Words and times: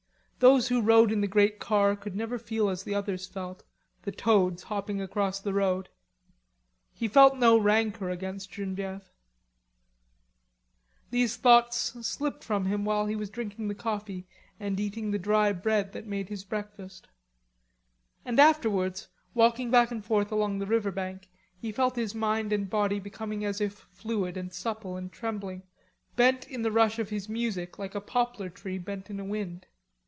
Those 0.39 0.69
who 0.69 0.81
rode 0.81 1.11
in 1.11 1.21
the 1.21 1.27
great 1.27 1.59
car 1.59 1.95
could 1.95 2.15
never 2.15 2.39
feel 2.39 2.69
as 2.69 2.81
the 2.81 2.95
others 2.95 3.27
felt; 3.27 3.61
the 4.01 4.11
toads 4.11 4.63
hopping 4.63 4.99
across 4.99 5.39
the 5.39 5.53
road. 5.53 5.89
He 6.95 7.07
felt 7.07 7.37
no 7.37 7.59
rancour 7.59 8.09
against 8.09 8.49
Genevieve. 8.49 9.11
These 11.11 11.37
thoughts 11.37 11.77
slipped 11.77 12.43
from 12.43 12.65
him 12.65 12.85
while 12.85 13.05
he 13.05 13.15
was 13.15 13.29
drinking 13.29 13.67
the 13.67 13.75
coffee 13.75 14.25
and 14.59 14.79
eating 14.79 15.11
the 15.11 15.19
dry 15.19 15.53
bread 15.53 15.93
that 15.93 16.07
made 16.07 16.29
his 16.29 16.43
breakfast; 16.43 17.07
and 18.25 18.39
afterwards, 18.39 19.09
walking 19.35 19.69
back 19.69 19.91
and 19.91 20.03
forth 20.03 20.31
along 20.31 20.57
the 20.57 20.65
river 20.65 20.89
bank, 20.91 21.29
he 21.55 21.71
felt 21.71 21.95
his 21.95 22.15
mind 22.15 22.51
and 22.51 22.67
body 22.67 22.99
becoming 22.99 23.45
as 23.45 23.61
if 23.61 23.73
fluid, 23.91 24.35
and 24.37 24.53
supple, 24.53 24.99
trembling, 25.09 25.61
bent 26.15 26.47
in 26.47 26.63
the 26.63 26.71
rush 26.71 26.97
of 26.97 27.11
his 27.11 27.29
music 27.29 27.77
like 27.77 27.93
a 27.93 28.01
poplar 28.01 28.49
tree 28.49 28.79
bent 28.79 29.07
in 29.11 29.19
a 29.19 29.23
wind. 29.23 29.67